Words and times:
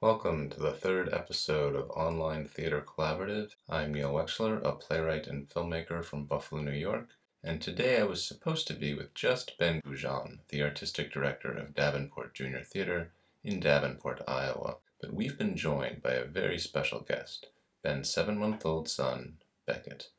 Welcome 0.00 0.48
to 0.50 0.60
the 0.60 0.70
third 0.70 1.12
episode 1.12 1.74
of 1.74 1.90
Online 1.90 2.46
Theater 2.46 2.86
Collaborative. 2.86 3.56
I'm 3.68 3.92
Neil 3.92 4.12
Wexler, 4.12 4.64
a 4.64 4.70
playwright 4.70 5.26
and 5.26 5.48
filmmaker 5.48 6.04
from 6.04 6.24
Buffalo, 6.24 6.62
New 6.62 6.70
York, 6.70 7.08
and 7.42 7.60
today 7.60 8.00
I 8.00 8.04
was 8.04 8.22
supposed 8.24 8.68
to 8.68 8.74
be 8.74 8.94
with 8.94 9.12
just 9.12 9.58
Ben 9.58 9.80
Gougeon, 9.84 10.38
the 10.50 10.62
artistic 10.62 11.12
director 11.12 11.50
of 11.50 11.74
Davenport 11.74 12.32
Junior 12.32 12.62
Theater 12.62 13.10
in 13.42 13.58
Davenport, 13.58 14.22
Iowa. 14.28 14.76
But 15.00 15.14
we've 15.14 15.36
been 15.36 15.56
joined 15.56 16.00
by 16.00 16.12
a 16.12 16.24
very 16.24 16.60
special 16.60 17.00
guest, 17.00 17.48
Ben's 17.82 18.08
seven 18.08 18.38
month 18.38 18.64
old 18.64 18.88
son, 18.88 19.38
Beckett. 19.66 20.10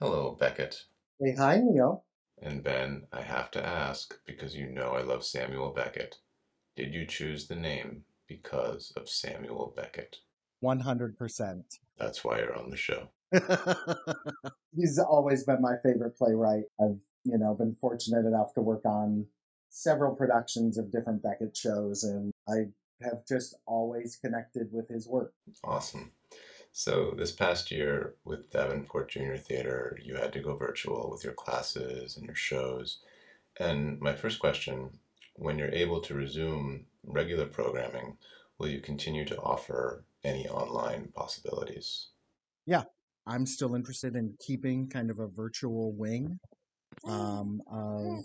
Hello, 0.00 0.32
Beckett. 0.32 0.86
Hey, 1.20 1.36
hi, 1.36 1.60
Neil. 1.62 2.02
And 2.42 2.64
Ben, 2.64 3.06
I 3.12 3.20
have 3.20 3.52
to 3.52 3.64
ask, 3.64 4.18
because 4.26 4.56
you 4.56 4.66
know 4.66 4.90
I 4.90 5.02
love 5.02 5.24
Samuel 5.24 5.70
Beckett, 5.70 6.16
did 6.74 6.92
you 6.92 7.06
choose 7.06 7.46
the 7.46 7.54
name 7.54 8.02
because 8.28 8.92
of 8.96 9.08
Samuel 9.08 9.72
Beckett. 9.76 10.18
100%. 10.62 11.62
That's 11.98 12.24
why 12.24 12.38
you're 12.38 12.56
on 12.56 12.70
the 12.70 12.76
show. 12.76 13.08
He's 14.76 14.98
always 14.98 15.44
been 15.44 15.60
my 15.60 15.74
favorite 15.82 16.16
playwright. 16.16 16.64
I've, 16.80 16.98
you 17.24 17.38
know, 17.38 17.54
been 17.54 17.76
fortunate 17.80 18.26
enough 18.26 18.54
to 18.54 18.60
work 18.60 18.84
on 18.84 19.26
several 19.70 20.14
productions 20.14 20.78
of 20.78 20.92
different 20.92 21.22
Beckett 21.22 21.56
shows, 21.56 22.04
and 22.04 22.32
I 22.48 22.66
have 23.02 23.26
just 23.28 23.56
always 23.66 24.16
connected 24.16 24.68
with 24.72 24.88
his 24.88 25.08
work. 25.08 25.32
Awesome. 25.64 26.12
So, 26.72 27.14
this 27.16 27.32
past 27.32 27.70
year 27.70 28.14
with 28.24 28.50
Davenport 28.50 29.10
Junior 29.10 29.36
Theater, 29.36 29.98
you 30.02 30.16
had 30.16 30.32
to 30.32 30.40
go 30.40 30.56
virtual 30.56 31.08
with 31.10 31.22
your 31.22 31.32
classes 31.32 32.16
and 32.16 32.26
your 32.26 32.34
shows. 32.34 32.98
And 33.60 34.00
my 34.00 34.14
first 34.14 34.40
question 34.40 34.98
when 35.34 35.58
you're 35.58 35.68
able 35.72 36.00
to 36.00 36.14
resume 36.14 36.86
regular 37.02 37.46
programming, 37.46 38.16
will 38.58 38.68
you 38.68 38.80
continue 38.80 39.24
to 39.26 39.38
offer 39.38 40.04
any 40.22 40.48
online 40.48 41.12
possibilities? 41.14 42.08
Yeah, 42.66 42.84
I'm 43.26 43.46
still 43.46 43.74
interested 43.74 44.16
in 44.16 44.34
keeping 44.40 44.88
kind 44.88 45.10
of 45.10 45.18
a 45.18 45.28
virtual 45.28 45.92
wing. 45.92 46.38
Um, 47.06 47.60
of, 47.70 48.24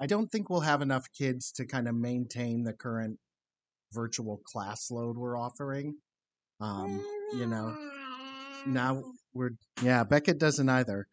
I 0.00 0.06
don't 0.06 0.30
think 0.30 0.48
we'll 0.48 0.60
have 0.60 0.82
enough 0.82 1.06
kids 1.16 1.52
to 1.52 1.66
kind 1.66 1.88
of 1.88 1.94
maintain 1.94 2.64
the 2.64 2.72
current 2.72 3.18
virtual 3.92 4.40
class 4.44 4.90
load 4.90 5.16
we're 5.16 5.38
offering. 5.38 5.96
Um, 6.60 7.04
you 7.34 7.46
know, 7.46 7.76
now 8.66 9.04
we're, 9.32 9.50
yeah, 9.82 10.04
Beckett 10.04 10.38
doesn't 10.38 10.68
either. 10.68 11.06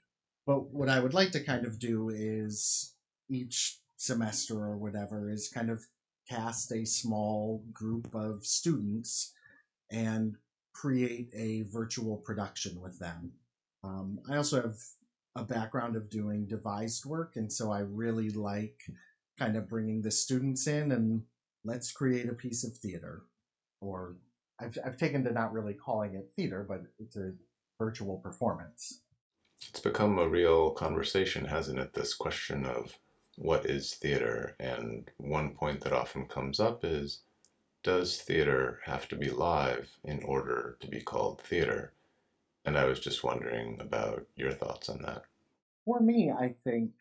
But 0.47 0.73
what 0.73 0.89
I 0.89 0.99
would 0.99 1.13
like 1.13 1.31
to 1.31 1.43
kind 1.43 1.65
of 1.65 1.79
do 1.79 2.09
is 2.09 2.93
each 3.29 3.79
semester 4.05 4.55
or 4.55 4.77
whatever 4.77 5.29
is 5.29 5.49
kind 5.49 5.69
of 5.69 5.83
cast 6.29 6.71
a 6.71 6.85
small 6.85 7.63
group 7.73 8.13
of 8.13 8.45
students 8.45 9.33
and 9.91 10.35
create 10.73 11.29
a 11.33 11.63
virtual 11.71 12.17
production 12.17 12.79
with 12.81 12.99
them. 12.99 13.31
Um, 13.83 14.19
I 14.29 14.37
also 14.37 14.61
have 14.61 14.77
a 15.35 15.43
background 15.43 15.95
of 15.95 16.09
doing 16.09 16.47
devised 16.47 17.05
work, 17.05 17.33
and 17.35 17.51
so 17.51 17.71
I 17.71 17.79
really 17.79 18.29
like 18.29 18.81
kind 19.37 19.55
of 19.55 19.69
bringing 19.69 20.01
the 20.01 20.11
students 20.11 20.67
in 20.67 20.91
and 20.91 21.21
let's 21.63 21.91
create 21.91 22.29
a 22.29 22.33
piece 22.33 22.63
of 22.63 22.75
theater. 22.77 23.23
Or 23.81 24.15
I've, 24.59 24.77
I've 24.85 24.97
taken 24.97 25.23
to 25.25 25.31
not 25.31 25.53
really 25.53 25.73
calling 25.73 26.15
it 26.15 26.31
theater, 26.35 26.65
but 26.67 26.83
it's 26.99 27.17
a 27.17 27.33
virtual 27.77 28.17
performance. 28.17 29.01
It's 29.69 29.79
become 29.79 30.19
a 30.19 30.27
real 30.27 30.71
conversation, 30.71 31.45
hasn't 31.45 31.79
it? 31.79 31.93
This 31.93 32.13
question 32.13 32.65
of 32.65 32.97
what 33.37 33.65
is 33.65 33.93
theater? 33.93 34.55
And 34.59 35.09
one 35.17 35.51
point 35.51 35.81
that 35.81 35.93
often 35.93 36.25
comes 36.25 36.59
up 36.59 36.83
is 36.83 37.21
does 37.83 38.17
theater 38.19 38.79
have 38.85 39.07
to 39.09 39.15
be 39.15 39.29
live 39.29 39.89
in 40.03 40.23
order 40.23 40.77
to 40.79 40.87
be 40.87 41.01
called 41.01 41.41
theater? 41.41 41.93
And 42.65 42.77
I 42.77 42.85
was 42.85 42.99
just 42.99 43.23
wondering 43.23 43.77
about 43.79 44.25
your 44.35 44.51
thoughts 44.51 44.89
on 44.89 45.01
that. 45.03 45.23
For 45.85 45.99
me, 45.99 46.31
I 46.31 46.55
think 46.63 46.91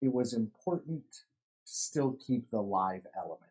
it 0.00 0.12
was 0.12 0.32
important 0.32 1.02
to 1.12 1.20
still 1.64 2.16
keep 2.26 2.50
the 2.50 2.62
live 2.62 3.06
element, 3.16 3.42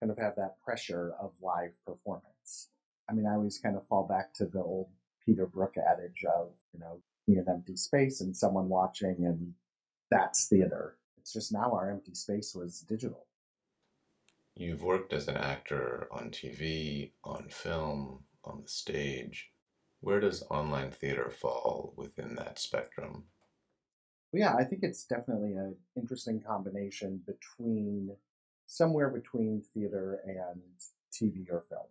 kind 0.00 0.12
of 0.12 0.18
have 0.18 0.36
that 0.36 0.60
pressure 0.64 1.14
of 1.20 1.32
live 1.42 1.72
performance. 1.84 2.68
I 3.08 3.12
mean, 3.12 3.26
I 3.26 3.34
always 3.34 3.58
kind 3.58 3.76
of 3.76 3.86
fall 3.88 4.06
back 4.06 4.32
to 4.34 4.46
the 4.46 4.62
old 4.62 4.88
Peter 5.26 5.46
Brook 5.46 5.74
adage 5.76 6.24
of, 6.24 6.50
you 6.72 6.80
know, 6.80 7.00
be 7.26 7.36
an 7.36 7.46
empty 7.48 7.76
space 7.76 8.20
and 8.20 8.36
someone 8.36 8.68
watching, 8.68 9.24
and 9.24 9.52
that's 10.10 10.46
theater. 10.46 10.96
It's 11.24 11.32
just 11.32 11.54
now 11.54 11.72
our 11.72 11.90
empty 11.90 12.12
space 12.14 12.54
was 12.54 12.80
digital. 12.80 13.24
You've 14.54 14.82
worked 14.82 15.14
as 15.14 15.26
an 15.26 15.38
actor 15.38 16.06
on 16.12 16.28
TV, 16.28 17.12
on 17.24 17.48
film, 17.48 18.24
on 18.44 18.60
the 18.60 18.68
stage. 18.68 19.50
Where 20.00 20.20
does 20.20 20.42
online 20.50 20.90
theater 20.90 21.30
fall 21.30 21.94
within 21.96 22.34
that 22.34 22.58
spectrum? 22.58 23.24
Well, 24.32 24.40
yeah, 24.40 24.54
I 24.54 24.64
think 24.64 24.82
it's 24.82 25.06
definitely 25.06 25.54
an 25.54 25.74
interesting 25.96 26.42
combination 26.42 27.22
between 27.26 28.14
somewhere 28.66 29.08
between 29.08 29.62
theater 29.72 30.20
and 30.26 30.60
TV 31.10 31.50
or 31.50 31.64
film. 31.70 31.88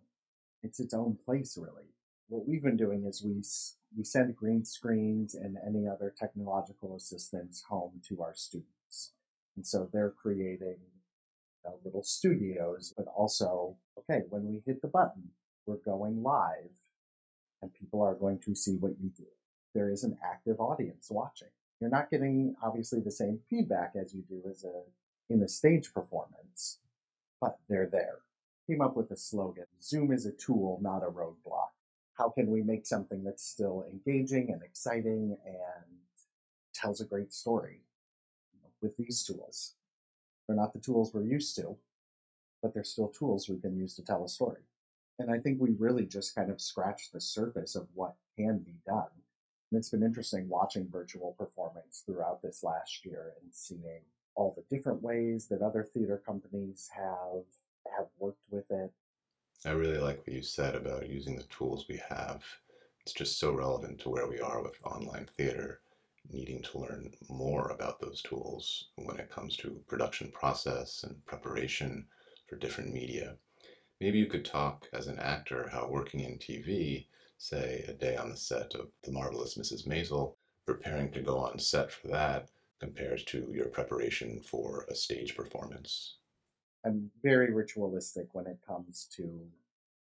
It's 0.62 0.78
its 0.78 0.94
own 0.94 1.18
place, 1.24 1.58
really. 1.60 1.88
What 2.28 2.46
we've 2.46 2.62
been 2.62 2.76
doing 2.76 3.04
is 3.04 3.20
we 3.20 3.42
we 3.96 4.04
send 4.04 4.36
green 4.36 4.64
screens 4.64 5.34
and 5.34 5.56
any 5.66 5.88
other 5.88 6.14
technological 6.16 6.94
assistance 6.94 7.64
home 7.68 8.00
to 8.08 8.22
our 8.22 8.34
students. 8.36 8.73
And 9.56 9.66
so 9.66 9.88
they're 9.92 10.14
creating 10.20 10.78
uh, 11.66 11.72
little 11.84 12.02
studios, 12.02 12.92
but 12.96 13.06
also, 13.06 13.76
okay, 13.98 14.22
when 14.28 14.46
we 14.46 14.62
hit 14.66 14.82
the 14.82 14.88
button, 14.88 15.30
we're 15.66 15.76
going 15.76 16.22
live 16.22 16.70
and 17.62 17.72
people 17.72 18.02
are 18.02 18.14
going 18.14 18.38
to 18.40 18.54
see 18.54 18.76
what 18.76 18.92
you 19.00 19.10
do. 19.16 19.26
There 19.74 19.90
is 19.90 20.04
an 20.04 20.18
active 20.22 20.60
audience 20.60 21.08
watching. 21.10 21.48
You're 21.80 21.90
not 21.90 22.10
getting 22.10 22.54
obviously 22.62 23.00
the 23.00 23.10
same 23.10 23.40
feedback 23.50 23.92
as 24.00 24.14
you 24.14 24.22
do 24.28 24.42
as 24.48 24.64
a 24.64 24.82
in 25.30 25.42
a 25.42 25.48
stage 25.48 25.92
performance, 25.92 26.80
but 27.40 27.58
they're 27.68 27.88
there. 27.90 28.18
Came 28.68 28.82
up 28.82 28.96
with 28.96 29.10
a 29.10 29.16
slogan. 29.16 29.64
Zoom 29.82 30.12
is 30.12 30.26
a 30.26 30.32
tool, 30.32 30.78
not 30.82 31.02
a 31.02 31.10
roadblock. 31.10 31.70
How 32.16 32.28
can 32.28 32.50
we 32.50 32.62
make 32.62 32.86
something 32.86 33.24
that's 33.24 33.44
still 33.44 33.84
engaging 33.90 34.50
and 34.52 34.62
exciting 34.62 35.36
and 35.44 35.96
tells 36.74 37.00
a 37.00 37.06
great 37.06 37.32
story? 37.32 37.80
With 38.84 38.96
these 38.96 39.24
tools. 39.24 39.74
They're 40.46 40.56
not 40.56 40.72
the 40.72 40.78
tools 40.78 41.12
we're 41.12 41.24
used 41.24 41.56
to, 41.56 41.76
but 42.62 42.74
they're 42.74 42.84
still 42.84 43.08
tools 43.08 43.48
we 43.48 43.58
can 43.58 43.76
use 43.76 43.96
to 43.96 44.04
tell 44.04 44.24
a 44.24 44.28
story. 44.28 44.60
And 45.18 45.30
I 45.30 45.38
think 45.38 45.60
we 45.60 45.70
really 45.78 46.06
just 46.06 46.34
kind 46.34 46.50
of 46.50 46.60
scratched 46.60 47.12
the 47.12 47.20
surface 47.20 47.74
of 47.74 47.88
what 47.94 48.14
can 48.36 48.58
be 48.58 48.76
done. 48.86 49.08
And 49.70 49.78
it's 49.78 49.90
been 49.90 50.02
interesting 50.02 50.48
watching 50.48 50.88
virtual 50.88 51.34
performance 51.38 52.02
throughout 52.04 52.42
this 52.42 52.62
last 52.62 53.04
year 53.04 53.32
and 53.40 53.52
seeing 53.52 54.02
all 54.34 54.54
the 54.56 54.76
different 54.76 55.02
ways 55.02 55.46
that 55.48 55.62
other 55.62 55.82
theater 55.82 56.20
companies 56.24 56.90
have 56.94 57.44
have 57.96 58.06
worked 58.18 58.44
with 58.50 58.70
it. 58.70 58.90
I 59.64 59.70
really 59.70 59.98
like 59.98 60.18
what 60.18 60.34
you 60.34 60.42
said 60.42 60.74
about 60.74 61.08
using 61.08 61.36
the 61.36 61.44
tools 61.44 61.86
we 61.88 62.00
have. 62.08 62.42
It's 63.00 63.12
just 63.12 63.38
so 63.38 63.52
relevant 63.52 64.00
to 64.00 64.10
where 64.10 64.26
we 64.26 64.40
are 64.40 64.62
with 64.62 64.78
online 64.84 65.28
theater 65.36 65.80
needing 66.30 66.62
to 66.62 66.78
learn 66.78 67.12
more 67.28 67.68
about 67.68 68.00
those 68.00 68.22
tools 68.22 68.88
when 68.96 69.18
it 69.18 69.30
comes 69.30 69.56
to 69.58 69.82
production 69.86 70.30
process 70.32 71.04
and 71.04 71.24
preparation 71.26 72.06
for 72.48 72.56
different 72.56 72.92
media. 72.92 73.36
Maybe 74.00 74.18
you 74.18 74.26
could 74.26 74.44
talk 74.44 74.88
as 74.92 75.06
an 75.06 75.18
actor 75.18 75.68
how 75.72 75.88
working 75.88 76.20
in 76.20 76.38
TV, 76.38 77.06
say 77.38 77.84
a 77.88 77.92
day 77.92 78.16
on 78.16 78.30
the 78.30 78.36
set 78.36 78.74
of 78.74 78.88
The 79.02 79.12
Marvelous 79.12 79.56
Mrs. 79.56 79.86
Maisel, 79.86 80.34
preparing 80.66 81.10
to 81.12 81.20
go 81.20 81.38
on 81.38 81.58
set 81.58 81.92
for 81.92 82.08
that 82.08 82.48
compares 82.80 83.24
to 83.24 83.50
your 83.52 83.66
preparation 83.66 84.40
for 84.40 84.86
a 84.90 84.94
stage 84.94 85.36
performance. 85.36 86.16
I'm 86.84 87.10
very 87.22 87.52
ritualistic 87.52 88.28
when 88.32 88.46
it 88.46 88.58
comes 88.66 89.08
to 89.16 89.46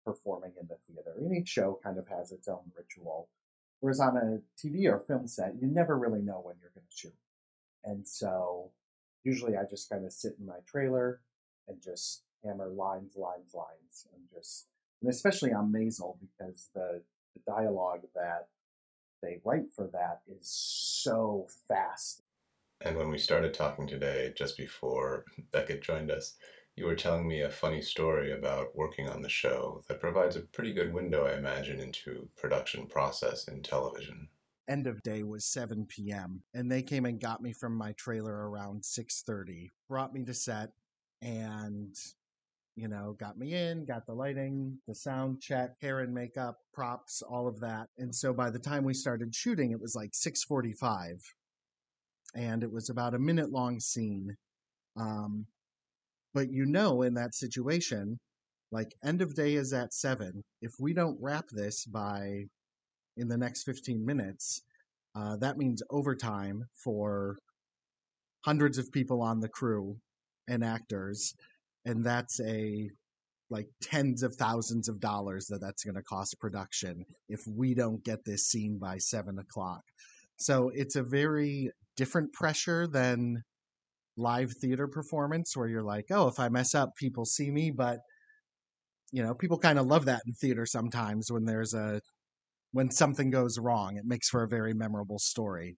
performing 0.04 0.52
in 0.60 0.68
the 0.68 0.76
theater. 0.86 1.14
Each 1.34 1.48
show 1.48 1.78
kind 1.82 1.98
of 1.98 2.06
has 2.08 2.30
its 2.30 2.48
own 2.48 2.70
ritual. 2.76 3.28
Whereas 3.80 4.00
on 4.00 4.16
a 4.16 4.40
TV 4.58 4.86
or 4.86 4.98
film 4.98 5.28
set, 5.28 5.54
you 5.60 5.68
never 5.68 5.96
really 5.96 6.20
know 6.20 6.40
when 6.42 6.56
you're 6.60 6.72
going 6.74 6.86
to 6.88 6.96
shoot. 6.96 7.14
And 7.84 8.06
so 8.06 8.70
usually 9.24 9.56
I 9.56 9.64
just 9.64 9.88
kind 9.88 10.04
of 10.04 10.12
sit 10.12 10.34
in 10.38 10.46
my 10.46 10.58
trailer 10.66 11.20
and 11.68 11.80
just 11.80 12.22
hammer 12.44 12.68
lines, 12.68 13.16
lines, 13.16 13.54
lines, 13.54 14.06
and 14.14 14.22
just, 14.34 14.66
and 15.00 15.10
especially 15.10 15.52
on 15.52 15.72
Maisel 15.72 16.16
because 16.20 16.70
the, 16.74 17.02
the 17.34 17.52
dialogue 17.52 18.02
that 18.14 18.48
they 19.22 19.40
write 19.44 19.72
for 19.74 19.88
that 19.92 20.20
is 20.28 20.48
so 20.48 21.46
fast. 21.68 22.22
And 22.80 22.96
when 22.96 23.10
we 23.10 23.18
started 23.18 23.54
talking 23.54 23.86
today, 23.86 24.32
just 24.36 24.56
before 24.56 25.24
Beckett 25.52 25.82
joined 25.82 26.10
us, 26.10 26.34
you 26.78 26.86
were 26.86 26.94
telling 26.94 27.26
me 27.26 27.42
a 27.42 27.50
funny 27.50 27.82
story 27.82 28.32
about 28.32 28.74
working 28.76 29.08
on 29.08 29.20
the 29.20 29.28
show 29.28 29.82
that 29.88 30.00
provides 30.00 30.36
a 30.36 30.40
pretty 30.40 30.72
good 30.72 30.94
window, 30.94 31.26
I 31.26 31.36
imagine, 31.36 31.80
into 31.80 32.28
production 32.36 32.86
process 32.86 33.48
in 33.48 33.62
television. 33.62 34.28
End 34.68 34.86
of 34.86 35.02
day 35.02 35.24
was 35.24 35.44
7 35.44 35.86
p.m. 35.86 36.42
and 36.54 36.70
they 36.70 36.82
came 36.82 37.04
and 37.04 37.20
got 37.20 37.42
me 37.42 37.52
from 37.52 37.74
my 37.74 37.92
trailer 37.92 38.48
around 38.48 38.82
6:30, 38.82 39.70
brought 39.88 40.14
me 40.14 40.24
to 40.24 40.34
set, 40.34 40.70
and 41.20 41.96
you 42.76 42.86
know, 42.86 43.16
got 43.18 43.36
me 43.36 43.54
in, 43.54 43.84
got 43.84 44.06
the 44.06 44.14
lighting, 44.14 44.78
the 44.86 44.94
sound 44.94 45.40
check, 45.40 45.74
hair 45.80 45.98
and 46.00 46.14
makeup, 46.14 46.58
props, 46.72 47.22
all 47.22 47.48
of 47.48 47.58
that. 47.58 47.88
And 47.98 48.14
so 48.14 48.32
by 48.32 48.50
the 48.50 48.58
time 48.58 48.84
we 48.84 48.94
started 48.94 49.34
shooting, 49.34 49.72
it 49.72 49.80
was 49.80 49.96
like 49.96 50.12
6:45, 50.12 51.22
and 52.36 52.62
it 52.62 52.70
was 52.70 52.88
about 52.88 53.14
a 53.14 53.18
minute 53.18 53.50
long 53.50 53.80
scene. 53.80 54.36
Um, 54.96 55.46
but 56.34 56.50
you 56.50 56.66
know, 56.66 57.02
in 57.02 57.14
that 57.14 57.34
situation, 57.34 58.18
like 58.70 58.94
end 59.04 59.22
of 59.22 59.34
day 59.34 59.54
is 59.54 59.72
at 59.72 59.94
seven. 59.94 60.42
If 60.60 60.72
we 60.78 60.92
don't 60.92 61.18
wrap 61.20 61.46
this 61.50 61.84
by 61.84 62.44
in 63.16 63.28
the 63.28 63.38
next 63.38 63.64
15 63.64 64.04
minutes, 64.04 64.62
uh, 65.14 65.36
that 65.36 65.56
means 65.58 65.82
overtime 65.90 66.64
for 66.84 67.36
hundreds 68.44 68.78
of 68.78 68.92
people 68.92 69.22
on 69.22 69.40
the 69.40 69.48
crew 69.48 69.96
and 70.48 70.64
actors, 70.64 71.34
and 71.84 72.04
that's 72.04 72.40
a 72.40 72.90
like 73.50 73.68
tens 73.82 74.22
of 74.22 74.34
thousands 74.34 74.88
of 74.88 75.00
dollars 75.00 75.46
that 75.46 75.60
that's 75.60 75.82
going 75.82 75.94
to 75.94 76.02
cost 76.02 76.38
production 76.38 77.04
if 77.30 77.40
we 77.46 77.74
don't 77.74 78.04
get 78.04 78.24
this 78.24 78.46
scene 78.46 78.78
by 78.78 78.98
seven 78.98 79.38
o'clock. 79.38 79.82
So 80.36 80.70
it's 80.74 80.96
a 80.96 81.02
very 81.02 81.70
different 81.96 82.32
pressure 82.32 82.86
than 82.86 83.42
live 84.18 84.52
theater 84.60 84.88
performance 84.88 85.56
where 85.56 85.68
you're 85.68 85.82
like, 85.82 86.06
oh, 86.10 86.28
if 86.28 86.38
I 86.38 86.48
mess 86.48 86.74
up, 86.74 86.96
people 86.96 87.24
see 87.24 87.50
me. 87.50 87.70
But, 87.70 88.00
you 89.12 89.22
know, 89.22 89.34
people 89.34 89.58
kind 89.58 89.78
of 89.78 89.86
love 89.86 90.04
that 90.06 90.22
in 90.26 90.32
theater 90.34 90.66
sometimes 90.66 91.30
when 91.32 91.44
there's 91.44 91.74
a, 91.74 92.00
when 92.72 92.90
something 92.90 93.30
goes 93.30 93.58
wrong, 93.58 93.96
it 93.96 94.04
makes 94.04 94.28
for 94.28 94.42
a 94.42 94.48
very 94.48 94.74
memorable 94.74 95.18
story. 95.18 95.76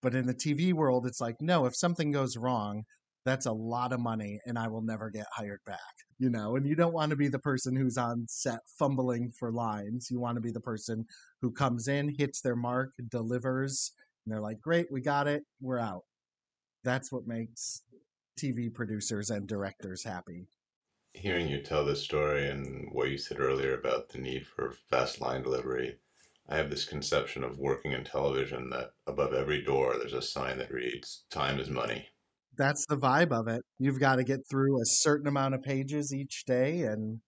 But 0.00 0.14
in 0.14 0.26
the 0.26 0.34
TV 0.34 0.72
world, 0.72 1.06
it's 1.06 1.20
like, 1.20 1.36
no, 1.40 1.66
if 1.66 1.76
something 1.76 2.12
goes 2.12 2.36
wrong, 2.36 2.84
that's 3.24 3.46
a 3.46 3.52
lot 3.52 3.92
of 3.92 4.00
money 4.00 4.40
and 4.46 4.58
I 4.58 4.68
will 4.68 4.80
never 4.80 5.10
get 5.10 5.26
hired 5.32 5.60
back, 5.66 5.78
you 6.18 6.30
know? 6.30 6.56
And 6.56 6.66
you 6.66 6.74
don't 6.74 6.94
want 6.94 7.10
to 7.10 7.16
be 7.16 7.28
the 7.28 7.38
person 7.38 7.76
who's 7.76 7.98
on 7.98 8.24
set 8.28 8.60
fumbling 8.78 9.32
for 9.38 9.52
lines. 9.52 10.08
You 10.10 10.20
want 10.20 10.36
to 10.36 10.40
be 10.40 10.52
the 10.52 10.60
person 10.60 11.04
who 11.42 11.50
comes 11.50 11.88
in, 11.88 12.14
hits 12.16 12.40
their 12.40 12.56
mark, 12.56 12.92
delivers, 13.10 13.92
and 14.24 14.32
they're 14.32 14.40
like, 14.40 14.60
great, 14.60 14.86
we 14.90 15.00
got 15.00 15.26
it, 15.26 15.42
we're 15.60 15.78
out. 15.78 16.04
That's 16.88 17.12
what 17.12 17.26
makes 17.26 17.82
TV 18.40 18.72
producers 18.72 19.28
and 19.28 19.46
directors 19.46 20.02
happy. 20.02 20.46
Hearing 21.12 21.46
you 21.46 21.60
tell 21.60 21.84
this 21.84 22.02
story 22.02 22.48
and 22.48 22.88
what 22.92 23.10
you 23.10 23.18
said 23.18 23.38
earlier 23.38 23.78
about 23.78 24.08
the 24.08 24.16
need 24.16 24.46
for 24.46 24.72
fast 24.72 25.20
line 25.20 25.42
delivery, 25.42 25.98
I 26.48 26.56
have 26.56 26.70
this 26.70 26.86
conception 26.86 27.44
of 27.44 27.58
working 27.58 27.92
in 27.92 28.04
television 28.04 28.70
that 28.70 28.92
above 29.06 29.34
every 29.34 29.62
door 29.62 29.96
there's 29.98 30.14
a 30.14 30.22
sign 30.22 30.56
that 30.60 30.72
reads, 30.72 31.24
Time 31.30 31.58
is 31.58 31.68
money. 31.68 32.08
That's 32.56 32.86
the 32.86 32.96
vibe 32.96 33.32
of 33.32 33.48
it. 33.48 33.60
You've 33.78 34.00
got 34.00 34.16
to 34.16 34.24
get 34.24 34.48
through 34.50 34.80
a 34.80 34.86
certain 34.86 35.28
amount 35.28 35.56
of 35.56 35.62
pages 35.62 36.14
each 36.14 36.46
day, 36.46 36.84
and 36.84 37.20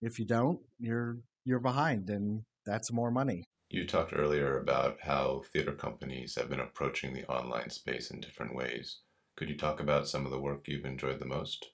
if 0.00 0.18
you 0.18 0.24
don't, 0.24 0.58
you're 0.78 1.18
you're 1.44 1.60
behind, 1.60 2.08
and 2.08 2.44
that's 2.64 2.90
more 2.90 3.10
money. 3.10 3.44
You 3.72 3.86
talked 3.86 4.12
earlier 4.14 4.58
about 4.58 4.98
how 5.00 5.44
theater 5.50 5.72
companies 5.72 6.34
have 6.36 6.50
been 6.50 6.60
approaching 6.60 7.14
the 7.14 7.24
online 7.24 7.70
space 7.70 8.10
in 8.10 8.20
different 8.20 8.54
ways. 8.54 8.98
Could 9.34 9.48
you 9.48 9.56
talk 9.56 9.80
about 9.80 10.06
some 10.06 10.26
of 10.26 10.30
the 10.30 10.38
work 10.38 10.68
you've 10.68 10.84
enjoyed 10.84 11.18
the 11.18 11.24
most? 11.24 11.70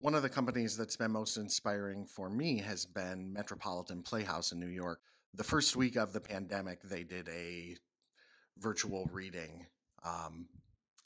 One 0.00 0.14
of 0.14 0.22
the 0.22 0.30
companies 0.30 0.74
that's 0.74 0.96
been 0.96 1.12
most 1.12 1.36
inspiring 1.36 2.06
for 2.06 2.30
me 2.30 2.56
has 2.60 2.86
been 2.86 3.30
Metropolitan 3.30 4.02
Playhouse 4.02 4.52
in 4.52 4.58
New 4.58 4.70
York. 4.70 5.00
The 5.34 5.44
first 5.44 5.76
week 5.76 5.96
of 5.96 6.14
the 6.14 6.20
pandemic, 6.20 6.82
they 6.82 7.04
did 7.04 7.28
a 7.28 7.76
virtual 8.56 9.06
reading, 9.12 9.66
um, 10.02 10.46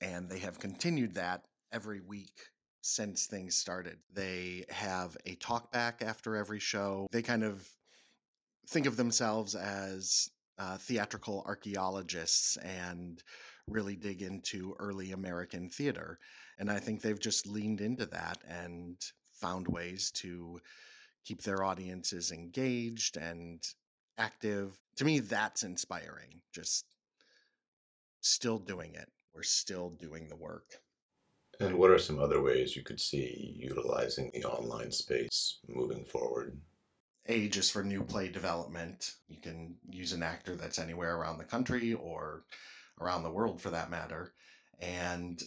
and 0.00 0.31
they 0.31 0.38
have 0.38 0.61
continued 0.61 1.17
that 1.17 1.46
every 1.73 2.00
week 2.00 2.38
since 2.81 3.26
things 3.26 3.56
started. 3.56 3.99
They 4.14 4.67
have 4.69 5.17
a 5.26 5.34
talkback 5.34 6.00
after 6.00 6.37
every 6.37 6.61
show. 6.61 7.08
They 7.11 7.23
kind 7.23 7.43
of 7.43 7.69
think 8.69 8.87
of 8.87 8.97
themselves 8.97 9.55
as 9.55 10.29
uh, 10.59 10.76
theatrical 10.76 11.43
archaeologists 11.47 12.56
and 12.59 13.23
really 13.67 13.97
dig 13.97 14.23
into 14.23 14.75
early 14.79 15.12
American 15.12 15.69
theater. 15.69 16.19
And 16.59 16.70
I 16.70 16.79
think 16.79 17.00
they've 17.00 17.19
just 17.19 17.47
leaned 17.47 17.81
into 17.81 18.06
that 18.06 18.38
and 18.47 18.97
found 19.32 19.69
ways 19.69 20.11
to 20.17 20.61
keep 21.25 21.43
their 21.43 21.62
audiences 21.62 22.32
engaged 22.32 23.17
and 23.17 23.62
active. 24.19 24.76
To 24.97 25.05
me, 25.05 25.20
that's 25.20 25.62
inspiring. 25.62 26.41
Just 26.53 26.85
still 28.20 28.59
doing 28.59 28.94
it. 28.94 29.09
We're 29.35 29.43
still 29.44 29.91
doing 29.91 30.29
the 30.29 30.37
work. 30.37 30.65
And 31.61 31.76
what 31.76 31.91
are 31.91 31.99
some 31.99 32.19
other 32.19 32.43
ways 32.43 32.76
you 32.76 32.82
could 32.82 33.00
see 33.00 33.55
utilizing 33.56 34.31
the 34.32 34.44
online 34.44 34.93
space 34.93 35.59
moving 35.69 36.05
forward? 36.05 36.59
A, 37.29 37.49
just 37.49 37.73
for 37.73 37.83
new 37.83 38.03
play 38.03 38.29
development. 38.29 39.13
You 39.29 39.41
can 39.41 39.77
use 39.89 40.13
an 40.13 40.23
actor 40.23 40.57
that's 40.57 40.79
anywhere 40.79 41.17
around 41.17 41.39
the 41.39 41.45
country 41.45 41.95
or 41.95 42.45
around 43.01 43.23
the 43.23 43.31
world 43.31 43.61
for 43.61 43.71
that 43.71 43.91
matter. 43.91 44.33
And 44.81 45.43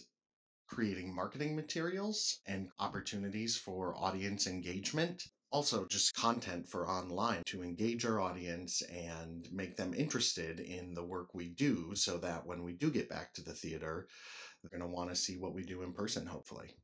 creating 0.72 1.14
marketing 1.14 1.54
materials 1.54 2.38
and 2.46 2.70
opportunities 2.78 3.56
for 3.56 3.94
audience 3.98 4.46
engagement. 4.46 5.22
Also, 5.50 5.84
just 5.84 6.14
content 6.14 6.66
for 6.66 6.88
online 6.88 7.42
to 7.44 7.62
engage 7.62 8.06
our 8.06 8.20
audience 8.22 8.80
and 8.82 9.46
make 9.52 9.76
them 9.76 9.92
interested 9.92 10.60
in 10.60 10.94
the 10.94 11.04
work 11.04 11.34
we 11.34 11.48
do 11.48 11.94
so 11.94 12.16
that 12.16 12.46
when 12.46 12.62
we 12.62 12.72
do 12.72 12.90
get 12.90 13.06
back 13.10 13.34
to 13.34 13.42
the 13.42 13.52
theater, 13.52 14.08
they're 14.62 14.78
going 14.78 14.88
to 14.88 14.96
want 14.96 15.10
to 15.10 15.16
see 15.16 15.36
what 15.36 15.52
we 15.52 15.62
do 15.62 15.82
in 15.82 15.92
person, 15.92 16.24
hopefully. 16.24 16.74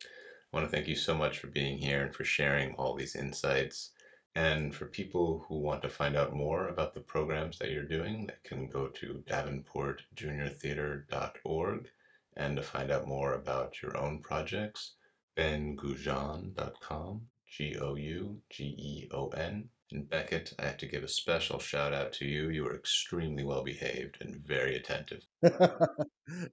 I 0.00 0.56
want 0.56 0.70
to 0.70 0.70
thank 0.70 0.86
you 0.86 0.94
so 0.94 1.14
much 1.14 1.40
for 1.40 1.48
being 1.48 1.78
here 1.78 2.04
and 2.04 2.14
for 2.14 2.22
sharing 2.22 2.74
all 2.74 2.94
these 2.94 3.16
insights. 3.16 3.90
And 4.34 4.74
for 4.74 4.86
people 4.86 5.44
who 5.46 5.58
want 5.58 5.82
to 5.82 5.90
find 5.90 6.16
out 6.16 6.34
more 6.34 6.68
about 6.68 6.94
the 6.94 7.00
programs 7.00 7.58
that 7.58 7.70
you're 7.70 7.84
doing, 7.84 8.26
they 8.26 8.38
can 8.42 8.66
go 8.66 8.88
to 8.88 9.22
davenportjuniortheater.org 9.28 11.90
and 12.34 12.56
to 12.56 12.62
find 12.62 12.90
out 12.90 13.06
more 13.06 13.34
about 13.34 13.82
your 13.82 13.94
own 13.96 14.20
projects, 14.20 14.94
bengougeon.com, 15.36 17.28
G 17.46 17.76
O 17.78 17.94
U 17.94 18.42
G 18.48 18.74
E 18.78 19.08
O 19.12 19.28
N. 19.28 19.68
And 19.92 20.08
Beckett, 20.08 20.54
I 20.58 20.64
have 20.64 20.78
to 20.78 20.86
give 20.86 21.02
a 21.02 21.08
special 21.08 21.58
shout 21.58 21.92
out 21.92 22.12
to 22.14 22.24
you. 22.24 22.48
You 22.48 22.64
were 22.64 22.74
extremely 22.74 23.44
well 23.44 23.62
behaved 23.62 24.18
and 24.20 24.36
very 24.36 24.76
attentive. 24.76 25.26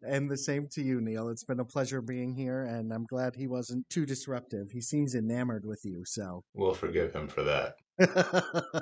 and 0.04 0.30
the 0.30 0.38
same 0.38 0.68
to 0.72 0.82
you, 0.82 1.00
Neil. 1.00 1.30
It's 1.30 1.44
been 1.44 1.62
a 1.62 1.66
pleasure 1.66 2.02
being 2.02 2.34
here, 2.34 2.64
and 2.64 2.92
I'm 2.92 3.06
glad 3.06 3.36
he 3.36 3.48
wasn't 3.48 3.90
too 3.90 4.06
disruptive. 4.06 4.72
He 4.72 4.82
seems 4.82 5.16
enamored 5.16 5.66
with 5.66 5.82
you, 5.86 6.04
so. 6.06 6.44
We'll 6.54 6.74
forgive 6.74 7.14
him 7.14 7.28
for 7.28 7.44
that. 7.44 7.76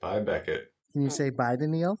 bye, 0.00 0.20
Beckett. 0.20 0.72
Can 0.92 1.02
you 1.02 1.10
say 1.10 1.30
bye 1.30 1.56
to 1.56 1.66
Neil? 1.66 1.98